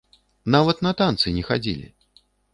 [0.55, 1.87] Нават на танцы не хадзілі!